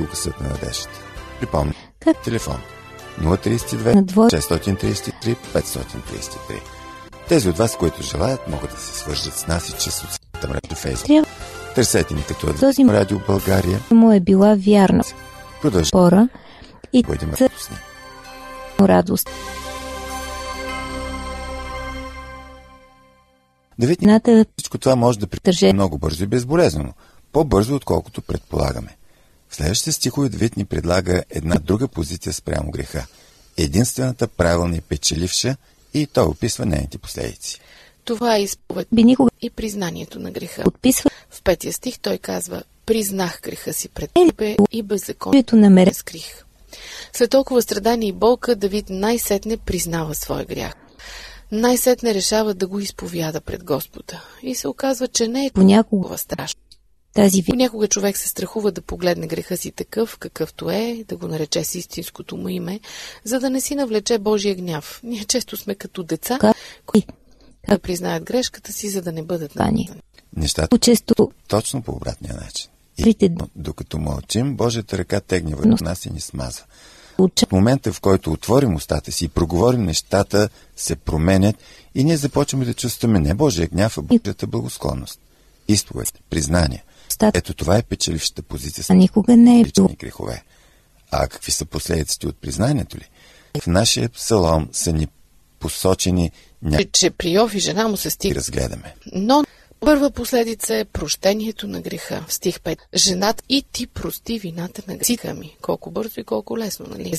указът 0.02 0.40
на 0.40 0.48
надеждата. 0.48 1.00
Припомни. 1.40 1.72
Как? 2.00 2.22
Телефон 2.22 2.56
032 3.20 3.94
На 3.94 4.02
двое. 4.02 4.28
633 4.28 5.12
533. 5.54 6.60
Тези 7.28 7.48
от 7.48 7.58
вас, 7.58 7.76
които 7.76 8.02
желаят, 8.02 8.48
могат 8.48 8.70
да 8.70 8.76
се 8.76 8.98
свържат 8.98 9.34
с 9.34 9.46
нас 9.46 9.68
и 9.68 9.72
чрез 9.72 9.94
социалната 9.94 10.48
мрежа 10.48 10.76
Фейсбук. 10.76 11.06
Трябва 11.06 11.26
Търсете 11.74 12.14
ни 12.14 12.24
като 12.24 12.54
Този- 12.54 12.84
Радио 12.84 13.18
България. 13.18 13.80
му 13.90 14.12
е 14.12 14.20
била 14.20 14.56
вярна 14.58 15.04
Продължаваме 15.62 15.88
пора 16.10 16.28
и 16.92 17.04
за 17.08 17.44
радостни. 17.44 17.76
радост. 18.80 19.30
Деветни 23.78 24.06
Ната 24.06 24.47
всичко 24.56 24.78
това 24.78 24.97
може 24.97 25.18
да 25.18 25.26
Държи. 25.44 25.73
много 25.73 25.99
бързо 25.99 26.25
и 26.25 26.26
безболезнено. 26.26 26.92
По-бързо, 27.32 27.75
отколкото 27.75 28.23
предполагаме. 28.23 28.97
В 29.49 29.56
следващите 29.56 29.92
стихове 29.92 30.28
Давид 30.28 30.56
ни 30.56 30.64
предлага 30.64 31.23
една 31.30 31.56
друга 31.56 31.88
позиция 31.88 32.32
спрямо 32.32 32.70
греха. 32.70 33.06
Единствената 33.56 34.28
правилна 34.28 34.76
и 34.76 34.80
печеливша 34.80 35.56
и 35.94 36.06
той 36.06 36.25
описва 36.25 36.66
нейните 36.66 36.99
последици. 36.99 37.61
Това 38.04 38.37
е 38.37 38.42
изповед 38.42 38.88
би 38.92 39.04
никога 39.04 39.30
и 39.42 39.50
признанието 39.50 40.18
на 40.18 40.30
греха. 40.30 40.62
подписва 40.64 41.11
В 41.30 41.42
петия 41.42 41.73
стих 41.73 41.99
той 41.99 42.18
казва 42.18 42.62
Признах 42.87 43.40
греха 43.42 43.73
си 43.73 43.88
пред 43.88 44.11
Е, 44.14 44.28
тебе 44.28 44.56
и 44.73 44.82
беззаконието 44.82 45.56
не 45.56 45.94
скрих. 45.94 46.44
След 47.12 47.30
толкова 47.30 47.62
страдания 47.62 48.08
и 48.08 48.12
болка, 48.12 48.56
Давид 48.56 48.87
най-сетне 48.90 49.56
признава 49.56 50.14
своя 50.14 50.44
грях. 50.44 50.75
Най-сетне 51.52 52.14
решава 52.14 52.55
да 52.55 52.67
го 52.67 52.81
изповяда 52.81 53.40
пред 53.40 53.64
Господа. 53.64 54.23
И 54.43 54.55
се 54.55 54.69
оказва, 54.69 55.09
че 55.09 55.28
не 55.28 55.47
е 55.47 55.50
Понякога 55.50 56.02
толкова 56.02 56.19
страшно. 56.19 56.61
тази 57.14 57.43
ви 57.43 57.50
Понякога 57.50 57.88
човек 57.88 58.17
се 58.17 58.28
страхува 58.28 58.73
да 58.73 58.83
погледне 58.83 59.26
греха 59.26 59.57
си 59.57 59.71
такъв, 59.71 60.19
какъвто 60.19 60.71
е, 60.71 61.05
да 61.09 61.17
го 61.17 61.28
нарече 61.28 61.64
с 61.64 61.75
истинското 61.75 62.37
му 62.37 62.49
име, 62.49 62.81
за 63.25 63.40
да 63.40 63.50
не 63.50 63.61
си 63.61 63.75
навлече 63.75 64.19
Божия 64.19 64.55
гняв. 64.55 65.00
Ние 65.05 65.25
често 65.25 65.57
сме 65.57 65.75
като 65.75 66.02
деца, 66.02 66.38
Ка- 66.38 66.55
които 66.87 67.14
да 67.69 67.78
признаят 67.78 68.25
грешката 68.25 68.73
си, 68.73 68.88
за 68.88 69.02
да 69.02 69.12
не 69.12 69.23
бъдат 69.23 69.55
наказани. 69.55 69.90
Нещата 70.37 70.78
често 70.78 71.31
точно 71.49 71.83
по 71.83 71.93
обратния 71.93 72.35
начин. 72.35 72.71
И 72.99 73.02
трите 73.02 73.31
докато 73.57 73.99
мълчим, 73.99 74.57
Божията 74.57 74.99
ръка 74.99 75.21
тегне 75.21 75.55
върху 75.55 75.85
нас 75.85 76.07
и 76.07 76.11
ни 76.11 76.21
смазва. 76.21 76.64
В 77.18 77.52
момента, 77.52 77.92
в 77.92 78.00
който 78.00 78.32
отворим 78.32 78.75
устата 78.75 79.12
си 79.12 79.25
и 79.25 79.28
проговорим 79.28 79.84
нещата, 79.84 80.48
се 80.76 80.96
променят 80.96 81.56
и 81.94 82.04
ние 82.04 82.16
започваме 82.16 82.64
да 82.64 82.75
чувстваме 82.75 83.20
не 83.20 83.34
Божия 83.34 83.68
гняв, 83.68 83.98
а 83.98 84.02
Божията 84.02 84.46
благосклонност. 84.46 85.20
Изповед, 85.68 86.12
признание. 86.30 86.84
Ето 87.34 87.54
това 87.54 87.76
е 87.76 87.82
печелившата 87.82 88.42
позиция 88.42 88.84
с 88.84 88.90
а 88.90 88.94
никога 88.94 89.37
не 89.37 89.60
е 89.60 89.64
лични 89.64 89.96
грехове. 90.00 90.42
А 91.10 91.28
какви 91.28 91.52
са 91.52 91.64
последиците 91.64 92.28
от 92.28 92.37
признанието 92.37 92.96
ли? 92.96 93.08
В 93.62 93.66
нашия 93.66 94.08
псалом 94.08 94.68
са 94.72 94.92
ни 94.92 95.08
посочени 95.58 96.30
някакви 96.62 96.90
Че 96.92 97.10
при 97.10 97.30
Йов 97.30 97.54
и 97.54 97.58
жена 97.58 97.88
му 97.88 97.96
се 97.96 98.10
стига. 98.10 98.34
разгледаме. 98.34 98.94
Но 99.12 99.44
първа 99.80 100.11
последица 100.11 100.76
е 100.76 100.85
прощението 100.85 101.68
на 101.68 101.80
греха. 101.80 102.25
В 102.28 102.32
стих 102.32 102.58
5. 102.58 102.78
Жената 102.94 103.42
и 103.49 103.64
ти 103.73 103.87
прости 103.87 104.38
вината 104.38 104.82
на 104.88 104.97
греха 104.97 105.35
ми. 105.35 105.56
Колко 105.62 105.90
бързо 105.90 106.20
и 106.20 106.25
колко 106.25 106.58
лесно, 106.58 106.87
нали? 106.90 107.18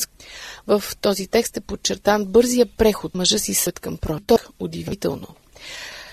В 0.67 0.83
този 1.01 1.27
текст 1.27 1.57
е 1.57 1.61
подчертан 1.61 2.25
бързия 2.25 2.65
преход 2.65 3.15
мъжа 3.15 3.39
си 3.39 3.53
съд 3.53 3.79
към 3.79 3.97
прото. 3.97 4.37
Удивително. 4.59 5.27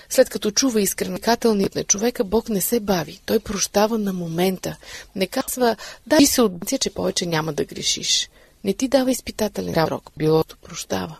След 0.09 0.29
като 0.29 0.51
чува 0.51 0.81
искренакателният 0.81 1.75
на 1.75 1.83
човека, 1.83 2.23
Бог 2.23 2.49
не 2.49 2.61
се 2.61 2.79
бави. 2.79 3.19
Той 3.25 3.39
прощава 3.39 3.97
на 3.97 4.13
момента. 4.13 4.75
Не 5.15 5.27
казва, 5.27 5.75
дай 6.07 6.25
се 6.25 6.41
отбъця, 6.41 6.77
че 6.77 6.89
повече 6.89 7.25
няма 7.25 7.53
да 7.53 7.65
грешиш. 7.65 8.29
Не 8.63 8.73
ти 8.73 8.87
дава 8.87 9.11
изпитателен 9.11 9.73
срок. 9.73 10.11
Билото 10.17 10.57
прощава. 10.57 11.17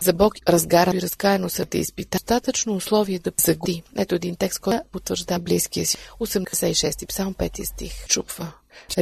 За 0.00 0.12
Бог 0.12 0.34
разгара 0.48 0.96
и 0.96 1.02
разкаяно 1.02 1.50
се 1.50 1.64
да 1.64 1.78
изпита. 1.78 2.18
Достатъчно 2.18 2.74
условие 2.76 3.18
да 3.18 3.32
загоди. 3.44 3.82
Ето 3.96 4.14
един 4.14 4.36
текст, 4.36 4.58
който 4.58 4.82
потвържда 4.92 5.38
близкия 5.38 5.86
си. 5.86 5.96
86 6.20 7.06
псалм 7.08 7.34
5 7.34 7.64
стих. 7.64 8.06
Чупва. 8.06 8.52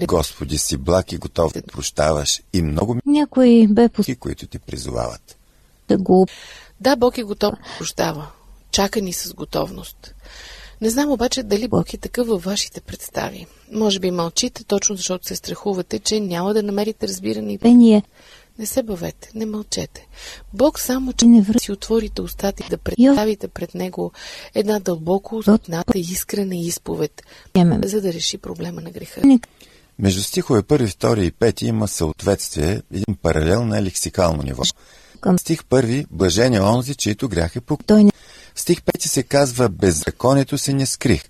Господи 0.07 0.59
си 0.59 0.77
благ 0.77 1.13
и 1.13 1.17
готов 1.17 1.53
да 1.53 1.63
прощаваш 1.63 2.43
и 2.53 2.63
много 2.63 2.97
Някой 3.07 3.67
бе 3.71 3.89
милки, 3.99 4.17
които 4.17 4.47
ти 4.47 4.59
призовават. 4.59 5.37
да 5.89 5.99
го 5.99 6.27
Да, 6.81 6.97
Бог 6.97 7.19
е 7.19 7.23
готов 7.23 7.51
да 7.55 7.61
прощава. 7.79 8.27
Чака 8.71 9.01
ни 9.01 9.13
с 9.13 9.35
готовност. 9.35 10.15
Не 10.81 10.91
знам 10.91 11.11
обаче 11.11 11.43
дали 11.43 11.69
Бог 11.69 11.95
е 11.95 11.97
такъв 11.97 12.27
във 12.27 12.45
вашите 12.45 12.81
представи. 12.81 13.47
Може 13.73 14.01
би 14.01 14.11
мълчите, 14.11 14.65
точно 14.65 14.97
защото 14.97 15.27
се 15.27 15.37
страхувате, 15.37 15.99
че 15.99 16.21
няма 16.21 16.55
да 16.55 16.63
намерите 16.63 17.09
разбиране 17.09 17.53
и 17.53 17.59
пение 17.59 18.03
Не 18.59 18.67
се 18.67 18.83
бавете, 18.83 19.31
не 19.35 19.47
мълчете. 19.47 20.07
Бог 20.55 20.81
само, 20.81 21.13
че 21.13 21.27
не 21.27 21.43
връ... 21.43 21.59
си 21.59 21.73
отворите 21.73 22.23
устата 22.23 22.65
и 22.67 22.71
да 22.71 22.79
представите 22.79 23.49
пред 23.49 23.75
Него 23.75 24.13
една 24.55 24.79
дълбоко 24.79 25.37
осъзната 25.37 25.99
искрена 25.99 26.57
изповед, 26.57 27.23
за 27.85 28.01
да 28.01 28.13
реши 28.13 28.39
проблема 28.39 28.81
на 28.81 28.91
греха. 28.91 29.21
Между 29.99 30.23
стихове 30.23 30.63
1, 30.63 30.87
2 30.87 31.23
и 31.23 31.33
5 31.33 31.63
има 31.63 31.89
съответствие, 31.89 32.83
един 32.93 33.17
паралел 33.23 33.65
на 33.65 33.83
лексикално 33.83 34.43
ниво. 34.43 34.63
към 35.21 35.39
Стих 35.39 35.63
1 35.63 36.07
Блажен 36.11 36.55
е 36.55 36.61
онзи, 36.61 36.95
чието 36.95 37.29
грях 37.29 37.57
е 37.57 37.61
пук. 37.61 37.81
не 37.91 38.11
стих 38.55 38.81
5 38.81 39.07
се 39.07 39.23
казва 39.23 39.69
Беззаконието 39.69 40.59
се 40.59 40.73
не 40.73 40.87
скрих. 40.87 41.25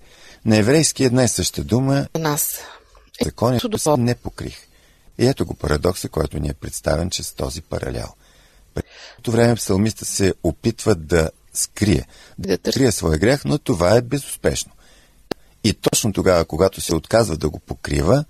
На 0.45 0.57
еврейски 0.57 1.03
една 1.03 1.23
и 1.23 1.27
съща 1.27 1.63
дума 1.63 2.07
нас. 2.19 2.59
Законието 3.23 3.77
се 3.77 3.97
не 3.97 4.15
покрих. 4.15 4.66
И 5.17 5.27
ето 5.27 5.45
го 5.45 5.53
парадокса, 5.53 6.09
който 6.09 6.39
ни 6.39 6.49
е 6.49 6.53
представен 6.53 7.09
чрез 7.09 7.33
този 7.33 7.61
паралел. 7.61 8.07
Това 9.21 9.37
време 9.37 9.55
псалмиста 9.55 10.05
се 10.05 10.33
опитва 10.43 10.95
да 10.95 11.29
скрие, 11.53 12.05
да 12.39 12.57
скрие 12.71 12.91
своя 12.91 13.17
грех, 13.17 13.45
но 13.45 13.57
това 13.57 13.95
е 13.95 14.01
безуспешно. 14.01 14.71
И 15.63 15.73
точно 15.73 16.13
тогава, 16.13 16.45
когато 16.45 16.81
се 16.81 16.95
отказва 16.95 17.37
да 17.37 17.49
го 17.49 17.59
покрива, 17.59 18.25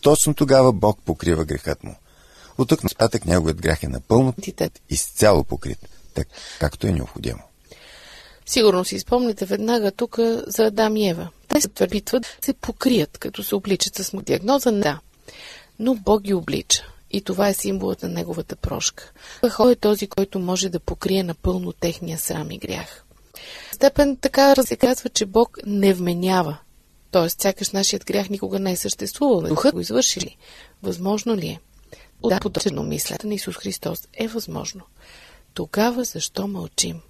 точно 0.00 0.34
тогава 0.34 0.72
Бог 0.72 0.98
покрива 1.04 1.44
грехът 1.44 1.84
му. 1.84 1.96
От 2.58 2.68
тук 2.68 2.84
нататък 2.84 3.26
неговият 3.26 3.62
грях 3.62 3.82
е 3.82 3.88
напълно 3.88 4.34
изцяло 4.90 5.44
покрит, 5.44 5.78
так, 6.14 6.28
както 6.60 6.86
е 6.86 6.92
необходимо. 6.92 7.40
Сигурно 8.46 8.84
си 8.84 8.98
спомните 8.98 9.44
веднага 9.44 9.92
тук 9.92 10.18
за 10.46 10.64
Адам 10.66 10.96
и 10.96 11.08
Ева. 11.08 11.28
Те 11.48 11.60
се 11.60 11.68
опитват 11.84 12.22
да 12.22 12.46
се 12.46 12.52
покрият, 12.52 13.18
като 13.18 13.42
се 13.42 13.54
обличат 13.54 13.94
с 13.94 14.22
диагноза. 14.22 14.72
Да. 14.72 15.00
Но 15.82 15.94
Бог 15.94 16.22
ги 16.22 16.34
облича. 16.34 16.86
И 17.10 17.20
това 17.20 17.48
е 17.48 17.54
символът 17.54 18.02
на 18.02 18.08
неговата 18.08 18.56
прошка. 18.56 19.12
Той 19.56 19.72
е 19.72 19.76
този, 19.76 20.06
който 20.06 20.38
може 20.38 20.68
да 20.68 20.80
покрие 20.80 21.22
напълно 21.22 21.72
техния 21.72 22.18
срам 22.18 22.50
и 22.50 22.58
грях. 22.58 23.04
В 23.70 23.74
степен 23.74 24.16
така 24.16 24.54
се 24.62 24.76
казва, 24.76 25.08
че 25.08 25.26
Бог 25.26 25.58
не 25.66 25.94
вменява. 25.94 26.58
Тоест, 27.10 27.40
сякаш 27.40 27.70
нашият 27.70 28.04
грях 28.04 28.30
никога 28.30 28.58
не 28.58 28.72
е 28.72 28.76
съществувал. 28.76 29.40
Духът 29.40 29.74
го 29.74 29.80
извършили. 29.80 30.36
Възможно 30.82 31.36
ли 31.36 31.46
е? 31.46 31.60
Да, 32.28 32.40
подобно 32.40 32.82
мисленето 32.82 33.26
на 33.26 33.34
Исус 33.34 33.56
Христос 33.56 34.08
е 34.14 34.28
възможно. 34.28 34.80
Тогава 35.54 36.04
защо 36.04 36.46
мълчим? 36.46 37.00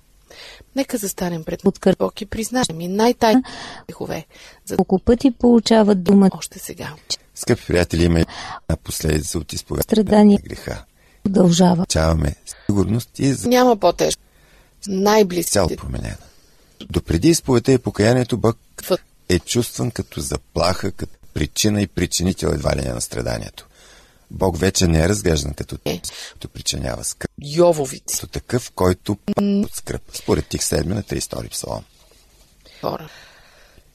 Нека 0.76 0.96
застанем 0.96 1.44
пред 1.44 1.62
Откър- 1.62 1.96
Бог 1.98 2.20
и 2.20 2.26
признаем 2.26 2.80
и 2.80 2.88
най-тайни 2.88 3.42
грехове, 3.88 4.26
за 4.64 4.76
колко 4.76 4.98
пъти 4.98 5.30
получават 5.30 6.04
думата 6.04 6.30
още 6.38 6.58
сега. 6.58 6.94
Скъпи 7.35 7.66
приятели, 7.66 8.05
има 8.05 8.21
една 8.21 8.77
последица 8.85 9.38
от 9.38 9.53
Страдание. 9.83 10.38
на 10.42 10.49
греха. 10.49 10.85
продължава. 11.23 11.87
Чаваме 11.87 12.35
сигурност 12.66 13.18
и 13.18 13.33
за 13.33 13.49
Няма 13.49 13.77
по-тежко. 13.77 14.23
Най-близките 14.87 15.53
цяло 15.53 15.68
променена. 15.77 16.16
Допреди 16.90 17.29
изповедта 17.29 17.73
и 17.73 17.79
покаянието 17.79 18.37
Бог 18.37 18.59
в 18.83 18.99
е 19.29 19.38
чувстван 19.38 19.90
като 19.90 20.21
заплаха, 20.21 20.92
като 20.92 21.12
причина 21.35 21.83
и 21.83 21.87
причинител 21.87 22.49
едва 22.49 22.77
ли 22.77 22.81
не 22.83 22.92
на 22.92 23.01
страданието. 23.01 23.66
Бог 24.31 24.59
вече 24.59 24.87
не 24.87 25.01
е 25.03 25.09
разглеждан 25.09 25.55
като 25.55 25.77
Е. 25.85 26.01
който 26.33 26.49
причинява 26.49 27.05
скръп, 27.05 27.31
Йововици 27.42 28.14
като 28.14 28.27
такъв, 28.27 28.71
който 28.71 29.18
от 29.40 29.75
скръп. 29.75 30.03
Според 30.12 30.47
тих 30.47 30.61
7 30.61 30.85
на 30.85 31.03
32 31.03 31.51
псалом. 31.51 31.85
хора. 32.81 33.09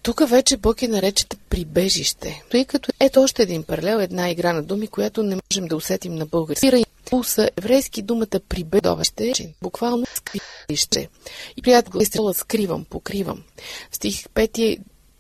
Тук 0.01 0.29
вече 0.29 0.57
Бог 0.57 0.81
е 0.81 0.87
наречета 0.87 1.37
прибежище. 1.49 2.43
Тъй 2.51 2.65
като 2.65 2.91
ето 2.99 3.21
още 3.21 3.43
един 3.43 3.63
паралел, 3.63 3.97
една 3.97 4.29
игра 4.29 4.53
на 4.53 4.63
думи, 4.63 4.87
която 4.87 5.23
не 5.23 5.37
можем 5.51 5.67
да 5.67 5.75
усетим 5.75 6.15
на 6.15 6.25
български. 6.25 6.85
Пулса 7.09 7.49
еврейски 7.57 8.01
думата 8.01 8.39
прибежище, 8.49 9.53
буквално 9.61 10.05
скривище. 10.13 11.09
И 11.57 11.61
приятел 11.61 11.91
го 11.91 12.33
скривам, 12.33 12.85
покривам. 12.85 13.43
В 13.91 13.95
стих 13.95 14.23
5 14.23 14.79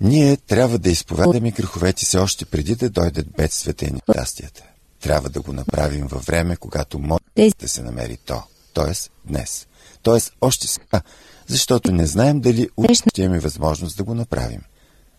Ние 0.00 0.36
трябва 0.36 0.78
да 0.78 0.90
изповядаме 0.90 1.50
греховете 1.50 2.04
си 2.04 2.18
още 2.18 2.44
преди 2.44 2.74
да 2.74 2.90
дойдат 2.90 3.26
бедствията 3.36 3.84
и 3.84 3.90
нещастията. 3.90 4.62
Трябва 5.00 5.28
да 5.28 5.40
го 5.40 5.52
направим 5.52 6.06
във 6.06 6.24
време, 6.24 6.56
когато 6.56 6.98
може 6.98 7.50
да 7.58 7.68
се 7.68 7.82
намери 7.82 8.16
то, 8.26 8.42
т.е. 8.74 8.92
днес. 9.24 9.66
Т.е. 10.02 10.20
още 10.40 10.66
сега, 10.66 11.00
защото 11.46 11.92
не 11.92 12.06
знаем 12.06 12.40
дали 12.40 12.68
утре 12.76 12.94
ще 12.94 13.22
имаме 13.22 13.40
възможност 13.40 13.96
да 13.96 14.04
го 14.04 14.14
направим. 14.14 14.60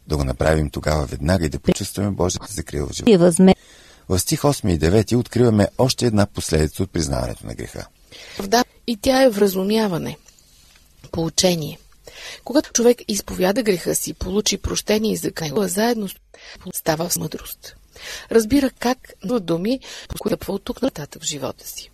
Да 0.08 0.18
го 0.18 0.24
направим 0.24 0.70
тогава 0.70 1.06
веднага 1.06 1.46
и 1.46 1.50
да 1.50 1.60
почувстваме 1.60 2.12
Божията 2.12 2.48
закрила 2.50 2.88
в 2.88 2.94
живота. 2.94 3.12
В 4.10 4.20
стих 4.20 4.42
8 4.42 4.74
и 4.74 4.80
9 4.80 5.16
откриваме 5.16 5.68
още 5.78 6.06
една 6.06 6.26
последица 6.26 6.84
от 6.84 6.92
признаването 6.92 7.48
на 7.48 7.56
греха. 7.56 7.88
И 8.90 8.98
тя 8.98 9.24
е 9.24 9.30
вразумяване, 9.30 10.18
поучение. 11.12 11.80
Когато 12.44 12.72
човек 12.72 13.02
изповяда 13.08 13.64
греха 13.64 13.96
си, 13.96 14.14
получи 14.14 14.58
прощение 14.58 15.12
и 15.12 15.16
закрила, 15.16 15.68
заедно 15.68 16.10
става 16.74 17.10
с 17.10 17.18
мъдрост. 17.18 17.76
Разбира 18.32 18.70
как 18.70 19.14
на 19.24 19.40
думи, 19.40 19.80
постъпва 20.10 20.54
от 20.54 20.64
тук 20.64 20.82
нататък 20.82 21.24
в 21.24 21.26
живота 21.26 21.68
си. 21.68 21.92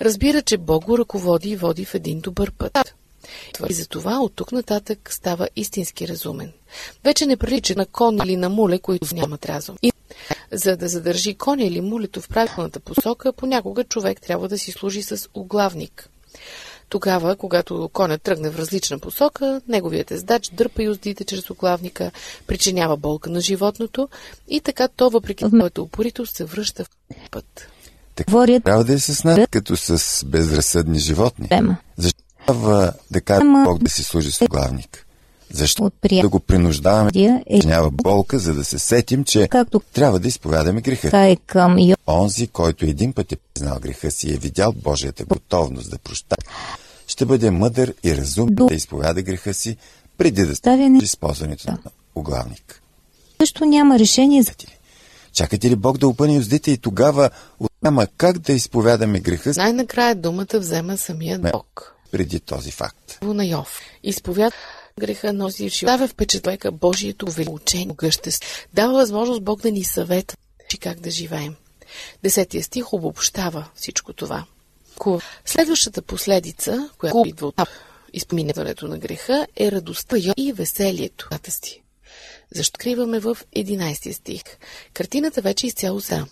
Разбира, 0.00 0.42
че 0.42 0.58
Бог 0.58 0.84
го 0.84 0.98
ръководи 0.98 1.50
и 1.50 1.56
води 1.56 1.84
в 1.84 1.94
един 1.94 2.20
добър 2.20 2.52
път. 2.52 2.94
И 3.68 3.72
за 3.72 3.86
това 3.86 4.20
от 4.20 4.34
тук 4.34 4.52
нататък 4.52 5.12
става 5.12 5.48
истински 5.56 6.08
разумен. 6.08 6.52
Вече 7.04 7.26
не 7.26 7.36
прилича 7.36 7.74
на 7.76 7.86
кон 7.86 8.18
или 8.24 8.36
на 8.36 8.48
муле, 8.48 8.78
които 8.78 9.14
нямат 9.14 9.46
разум. 9.46 9.76
И 9.82 9.92
за 10.52 10.76
да 10.76 10.88
задържи 10.88 11.34
коня 11.34 11.64
или 11.64 11.80
мулето 11.80 12.20
в 12.20 12.28
правилната 12.28 12.80
посока, 12.80 13.32
понякога 13.32 13.84
човек 13.84 14.20
трябва 14.20 14.48
да 14.48 14.58
си 14.58 14.72
служи 14.72 15.02
с 15.02 15.28
оглавник. 15.34 16.08
Тогава, 16.88 17.36
когато 17.36 17.90
конят 17.92 18.22
тръгне 18.22 18.50
в 18.50 18.58
различна 18.58 18.98
посока, 18.98 19.60
неговият 19.68 20.10
ездач 20.10 20.48
дърпа 20.48 20.82
юздите 20.82 21.24
чрез 21.24 21.50
оглавника, 21.50 22.10
причинява 22.46 22.96
болка 22.96 23.30
на 23.30 23.40
животното 23.40 24.08
и 24.48 24.60
така 24.60 24.88
то, 24.88 25.10
въпреки 25.10 25.44
своята 25.48 25.82
упоритост, 25.82 26.36
се 26.36 26.44
връща 26.44 26.84
в 26.84 27.30
път. 27.30 27.68
Така, 28.14 28.60
трябва 28.64 28.84
да 28.84 28.92
е 28.92 28.98
с 28.98 29.24
нас, 29.24 29.38
като 29.50 29.76
с 29.76 30.24
безразсъдни 30.24 30.98
животни. 30.98 31.48
Защо 31.96 32.22
трябва 32.46 32.92
да 33.10 33.20
кара 33.20 33.44
Бог 33.64 33.82
да 33.82 33.90
си 33.90 34.02
служи 34.04 34.32
с 34.32 34.42
оглавник? 34.42 35.06
Защо 35.52 35.90
да 36.22 36.28
го 36.28 36.40
принуждаваме 36.40 37.10
да 37.10 37.42
е... 37.46 37.58
няма 37.64 37.90
болка, 37.90 38.38
за 38.38 38.54
да 38.54 38.64
се 38.64 38.78
сетим, 38.78 39.24
че 39.24 39.48
Както... 39.48 39.80
трябва 39.92 40.18
да 40.18 40.28
изповядаме 40.28 40.80
греха? 40.80 41.18
Е 41.18 41.36
към... 41.36 41.76
Онзи, 42.06 42.46
който 42.46 42.84
един 42.84 43.12
път 43.12 43.32
е 43.32 43.36
признал 43.36 43.78
греха 43.80 44.10
си 44.10 44.28
и 44.28 44.34
е 44.34 44.36
видял 44.36 44.72
Божията 44.72 45.24
готовност 45.24 45.90
да 45.90 45.98
проща, 45.98 46.36
ще 47.06 47.24
бъде 47.24 47.50
мъдър 47.50 47.94
и 48.04 48.16
разумен 48.16 48.54
До... 48.54 48.66
да 48.66 48.74
изповяда 48.74 49.22
греха 49.22 49.54
си, 49.54 49.76
преди 50.18 50.42
да 50.42 50.56
стане 50.56 50.98
използването 51.02 51.66
да. 51.66 51.72
на 51.72 51.78
оглавник. 52.14 52.82
Също 53.40 53.64
няма 53.64 53.98
решение 53.98 54.42
за... 54.42 54.52
Чакате 55.32 55.70
ли 55.70 55.76
Бог 55.76 55.98
да 55.98 56.08
опъне 56.08 56.34
юздите 56.34 56.70
и 56.70 56.78
тогава 56.78 57.30
няма 57.82 58.06
как 58.16 58.38
да 58.38 58.52
изповядаме 58.52 59.20
греха 59.20 59.54
си? 59.54 59.60
Най-накрая 59.60 60.14
думата 60.14 60.46
взема 60.54 60.96
самия 60.96 61.38
Бог. 61.38 61.96
Преди 62.12 62.40
този 62.40 62.70
факт. 62.70 63.18
На 63.22 63.44
Йов. 63.44 63.80
Изповяда 64.02 64.56
греха 65.00 65.32
носи 65.32 65.70
в 65.70 65.84
Дава 65.84 66.08
впечатлека 66.08 66.72
Божието 66.72 67.26
величение, 67.26 67.94
гъщест. 67.94 68.44
Дава 68.74 68.92
възможност 68.92 69.42
Бог 69.42 69.60
да 69.60 69.70
ни 69.70 69.84
съветва 69.84 70.36
как 70.82 71.00
да 71.00 71.10
живеем. 71.10 71.54
Десетия 72.22 72.64
стих 72.64 72.92
обобщава 72.92 73.68
всичко 73.74 74.12
това. 74.12 74.44
Следващата 75.44 76.02
последица, 76.02 76.90
която 76.98 77.22
идва 77.26 77.46
от 77.46 77.54
изпоминаването 78.12 78.88
на 78.88 78.98
греха, 78.98 79.46
е 79.56 79.72
радостта 79.72 80.16
и 80.36 80.52
веселието. 80.52 81.28
Защо 82.54 82.78
криваме 82.78 83.20
в 83.20 83.38
11 83.56 84.12
стих? 84.12 84.42
Картината 84.94 85.42
вече 85.42 85.66
изцяло 85.66 86.00
са. 86.00 86.26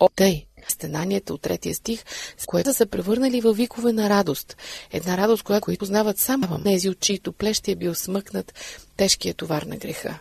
О, 0.00 0.08
тъй, 0.16 0.46
стенанията 0.72 1.34
от 1.34 1.40
третия 1.40 1.74
стих, 1.74 2.04
с 2.38 2.46
което 2.46 2.74
са 2.74 2.86
превърнали 2.86 3.40
във 3.40 3.56
викове 3.56 3.92
на 3.92 4.10
радост. 4.10 4.56
Една 4.92 5.16
радост, 5.16 5.42
която 5.42 5.64
които 5.64 5.78
познават 5.78 6.18
само 6.18 6.62
тези, 6.62 6.88
от 6.88 7.00
чието 7.00 7.32
плещи 7.32 7.70
е 7.70 7.76
бил 7.76 7.94
смъкнат 7.94 8.54
тежкия 8.96 9.34
товар 9.34 9.62
на 9.62 9.76
греха. 9.76 10.18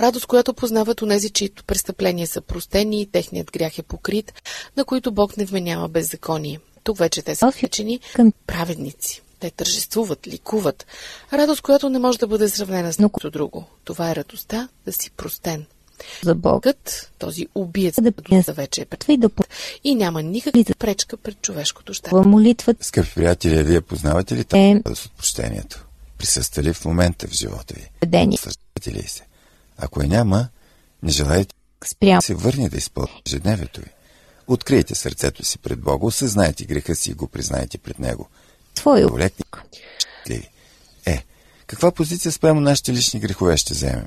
Радост, 0.00 0.26
която 0.26 0.54
познават 0.54 1.02
онези, 1.02 1.30
чието 1.30 1.64
престъпления 1.64 2.26
са 2.26 2.40
простени 2.40 3.02
и 3.02 3.06
техният 3.06 3.52
грях 3.52 3.78
е 3.78 3.82
покрит, 3.82 4.42
на 4.76 4.84
които 4.84 5.12
Бог 5.12 5.36
не 5.36 5.44
вменява 5.44 5.88
беззаконие. 5.88 6.60
Тук 6.84 6.98
вече 6.98 7.22
те 7.22 7.34
са 7.34 7.52
вечени 7.62 8.00
праведници. 8.46 9.22
Те 9.40 9.50
тържествуват, 9.50 10.26
ликуват. 10.26 10.86
Радост, 11.32 11.62
която 11.62 11.88
не 11.88 11.98
може 11.98 12.18
да 12.18 12.26
бъде 12.26 12.48
сравнена 12.48 12.92
с 12.92 12.98
нищо 12.98 13.30
друго. 13.30 13.64
Това 13.84 14.10
е 14.10 14.16
радостта 14.16 14.68
да 14.86 14.92
си 14.92 15.10
простен. 15.10 15.66
За 16.22 16.34
Богът, 16.34 17.12
този 17.18 17.46
убиец, 17.54 17.94
да, 18.00 18.12
вече 18.52 18.80
е 18.80 18.84
пред 18.84 19.04
и, 19.08 19.16
да... 19.16 19.30
и 19.84 19.94
няма 19.94 20.22
никаква 20.22 20.64
пречка 20.78 21.16
пред 21.16 21.42
човешкото 21.42 21.94
щастие. 21.94 22.20
Молитвата. 22.20 22.84
Скъпи 22.84 23.14
приятели, 23.14 23.62
вие 23.62 23.80
познавате 23.80 24.36
ли 24.36 24.44
тази 24.44 24.62
е... 24.62 24.82
с 24.94 25.06
отпущението? 25.06 25.86
Присъства 26.18 26.62
ли 26.62 26.72
в 26.72 26.84
момента 26.84 27.28
в 27.28 27.32
живота 27.32 27.74
ви? 27.74 27.90
Дени. 28.06 28.38
ли 28.86 29.02
се? 29.02 29.22
Ако 29.78 30.02
я 30.02 30.08
няма, 30.08 30.48
не 31.02 31.12
желаете 31.12 31.54
Спрям. 31.84 32.22
се 32.22 32.34
върне 32.34 32.68
да 32.68 32.76
изпълни 32.76 33.22
ежедневието 33.26 33.80
ви. 33.80 33.90
Открийте 34.46 34.94
сърцето 34.94 35.44
си 35.44 35.58
пред 35.58 35.80
Бога, 35.80 36.06
осъзнайте 36.06 36.64
греха 36.64 36.94
си 36.94 37.10
и 37.10 37.14
го 37.14 37.26
признайте 37.26 37.78
пред 37.78 37.98
Него. 37.98 38.28
Твой 38.74 39.04
Е, 41.06 41.24
каква 41.66 41.90
позиция 41.90 42.32
спрямо 42.32 42.60
нашите 42.60 42.92
лични 42.92 43.20
грехове 43.20 43.56
ще 43.56 43.74
вземем? 43.74 44.06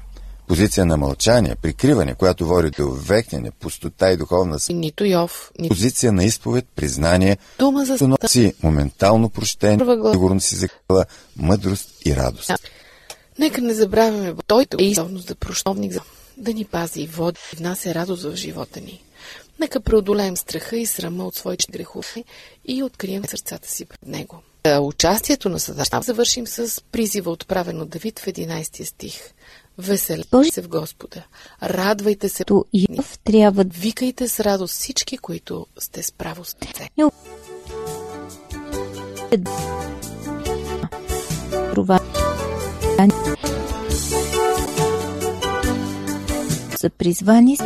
Позиция 0.50 0.86
на 0.86 0.98
мълчание, 0.98 1.56
прикриване, 1.56 2.16
която 2.16 2.48
води 2.48 2.70
до 2.70 2.90
векнене, 2.92 3.52
пустота 3.52 4.12
и 4.12 4.18
духовна 4.18 4.58
Нито 4.70 5.06
Йов, 5.06 5.52
нито... 5.60 5.76
Позиция 5.76 6.12
на 6.12 6.24
изповед, 6.24 6.66
признание, 6.76 7.38
дума 7.60 7.86
за 7.86 8.18
си 8.28 8.54
моментално 8.64 9.30
прощение, 9.30 9.86
сигурно 10.12 10.40
си 10.40 10.56
закрила 10.56 11.06
мъдрост 11.38 11.90
и 12.06 12.16
радост. 12.16 12.52
Нека 13.40 13.62
не 13.62 13.74
забравяме, 13.74 14.34
той 14.48 14.66
е 14.80 14.84
изправност 14.84 15.28
да 15.28 15.36
прощовник, 15.36 15.94
да 16.38 16.54
ни 16.54 16.66
пази 16.66 17.02
и 17.02 17.08
води 17.08 17.40
и 17.54 17.56
внася 17.56 17.94
радост 17.94 18.24
в 18.24 18.36
живота 18.36 18.82
ни. 18.82 19.04
Нека 19.60 19.80
преодолеем 19.80 20.38
страха 20.38 20.78
и 20.78 20.86
срама 20.86 21.26
от 21.26 21.36
своите 21.36 21.72
грехове 21.72 22.24
и 22.66 22.84
открием 22.84 23.26
сърцата 23.26 23.70
си 23.70 23.86
пред 23.86 24.06
Него. 24.06 24.42
Участието 24.82 25.50
на 25.50 25.60
ще 25.60 26.02
завършим 26.02 26.48
с 26.48 26.82
призива 26.92 27.32
отправен 27.32 27.82
от 27.82 27.90
Давид 27.90 28.20
в 28.20 28.26
11 28.26 28.84
стих. 28.84 29.34
Веселете 29.80 30.44
се 30.52 30.62
в 30.62 30.68
Господа. 30.68 31.24
Радвайте 31.64 32.30
се. 32.30 32.44
То 32.44 32.66
и 32.74 32.88
в 33.02 33.20
трябва. 33.20 33.64
Викайте 33.64 34.28
с 34.28 34.40
радост 34.40 34.74
всички, 34.74 35.18
които 35.18 35.68
сте 35.80 36.04
справо 36.04 36.46
с 36.46 36.50
сърце. 36.50 36.90
Това 41.76 42.00
са 46.80 46.90
призвани 46.90 47.58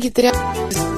ги 0.00 0.10
трябва 0.10 0.91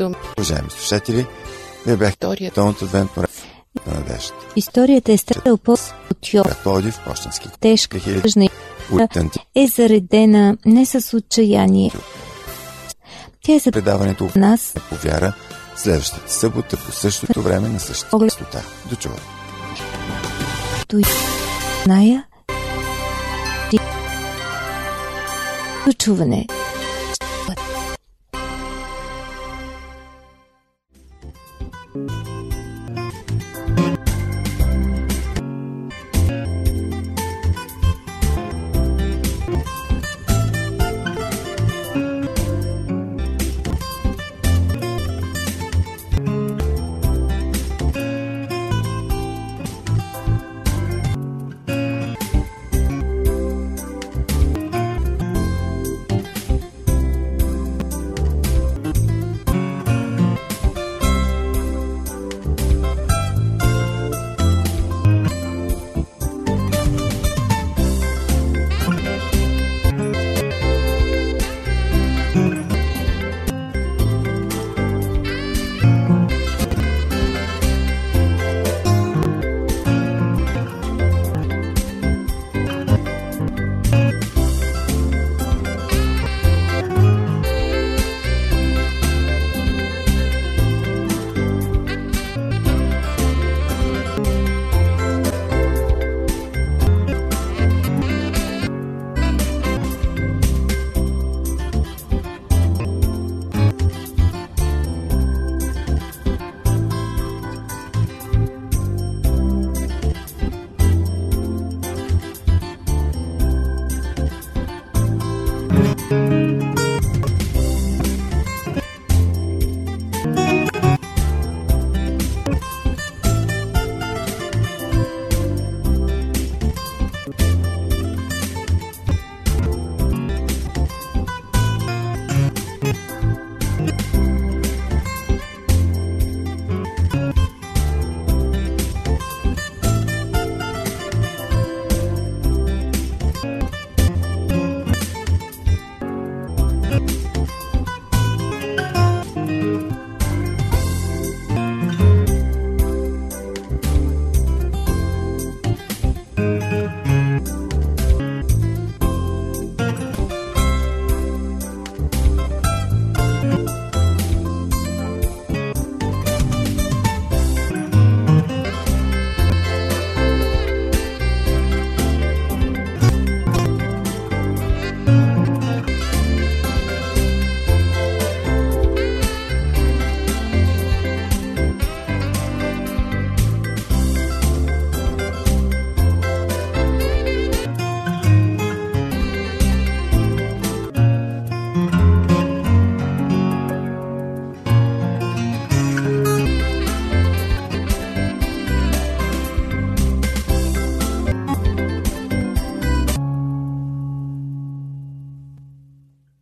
думи. 0.00 0.14
Уважаеми 0.38 0.70
слушатели, 0.70 1.26
вие 1.86 1.96
бяхте 1.96 2.50
тълното 2.54 2.84
адвентно 2.84 3.22
на 3.86 3.94
надежда. 3.94 4.34
Историята 4.56 5.12
е 5.12 5.16
страдал 5.16 5.56
по 5.56 5.72
от 6.10 6.32
Йов. 6.32 6.46
Град 6.46 6.58
Пловдив, 6.62 7.00
почтенски 7.06 7.48
Тежка, 7.60 7.98
2000 7.98 8.22
тъжна 8.22 8.44
и 8.44 8.50
Уитън 8.92 9.30
е 9.54 9.66
заредена 9.66 10.56
не 10.66 10.86
с 10.86 11.16
отчаяние. 11.16 11.90
Тя 13.44 13.54
е 13.54 13.58
за 13.58 13.72
предаването 13.72 14.28
нас 14.36 14.74
по 14.88 14.94
вяра 14.94 15.32
следващата 15.76 16.32
събота 16.32 16.76
по 16.76 16.92
същото 16.92 17.42
време 17.42 17.68
на 17.68 17.80
същата 17.80 18.18
частота. 18.28 18.62
До 18.90 18.96
чуване. 18.96 19.20
До 25.86 25.92
чуване. 25.92 26.46